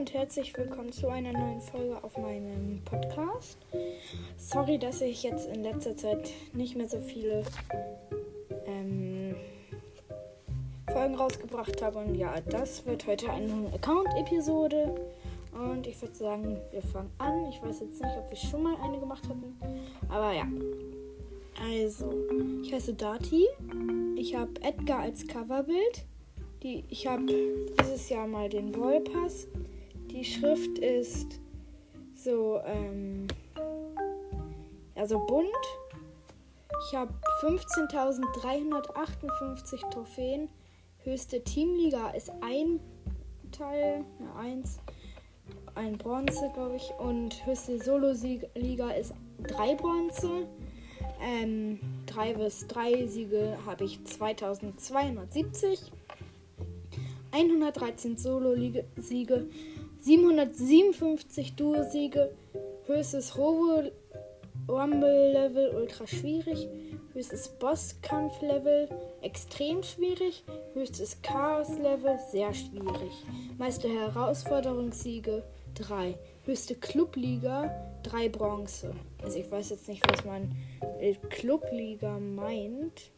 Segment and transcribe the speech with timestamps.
[0.00, 3.58] und herzlich willkommen zu einer neuen Folge auf meinem Podcast.
[4.38, 7.42] Sorry, dass ich jetzt in letzter Zeit nicht mehr so viele
[8.64, 9.34] ähm,
[10.90, 11.98] Folgen rausgebracht habe.
[11.98, 14.94] Und ja, das wird heute eine Account-Episode.
[15.52, 17.44] Und ich würde sagen, wir fangen an.
[17.50, 19.54] Ich weiß jetzt nicht, ob wir schon mal eine gemacht hatten.
[20.08, 20.46] Aber ja.
[21.62, 22.10] Also,
[22.62, 23.46] ich heiße Dati.
[24.16, 26.06] Ich habe Edgar als Coverbild.
[26.62, 27.26] Die, ich habe
[27.78, 29.46] dieses Jahr mal den Wallpass.
[30.12, 31.40] Die Schrift ist
[32.14, 33.26] so, ähm,
[34.96, 35.50] also bunt.
[36.88, 40.48] Ich habe 15.358 Trophäen.
[41.04, 42.80] Höchste Teamliga ist ein
[43.52, 44.80] Teil, eine Eins,
[45.74, 46.90] ein Bronze, glaube ich.
[46.98, 50.48] Und höchste Solo-Liga ist drei Bronze.
[51.22, 55.92] Ähm, drei bis drei Siege habe ich 2270.
[57.32, 59.46] 113 Solo-Siege,
[60.00, 62.32] 757 Duo-Siege,
[62.86, 63.36] höchstes
[64.68, 66.68] Rumble-Level ultra schwierig,
[67.12, 68.88] höchstes Bosskampf-Level
[69.20, 73.12] extrem schwierig, höchstes Chaos-Level sehr schwierig,
[73.58, 75.42] meiste Herausforderungssiege
[75.74, 77.70] 3, höchste Clubliga
[78.02, 78.94] 3 Bronze.
[79.22, 80.50] Also ich weiß jetzt nicht, was man
[81.28, 83.12] Clubliga meint.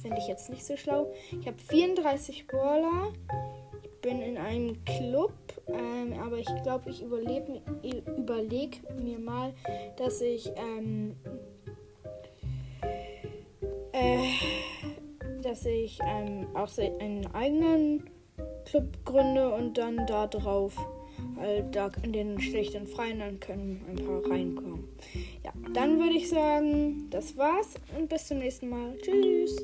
[0.00, 1.12] Finde ich jetzt nicht so schlau.
[1.40, 3.12] Ich habe 34 Brawler.
[3.82, 5.32] Ich bin in einem Club,
[5.68, 7.60] ähm, aber ich glaube, ich überlege
[8.16, 9.54] überleg mir mal,
[9.96, 11.16] dass ich ähm,
[13.92, 14.18] äh,
[15.42, 18.10] dass ich ähm, auch einen eigenen
[18.64, 20.76] Club gründe und dann da drauf
[21.38, 24.88] halt da in den schlechten Freien dann können ein paar reinkommen.
[25.44, 28.96] Ja, dann würde ich sagen, das war's und bis zum nächsten Mal.
[28.98, 29.56] Tschüss.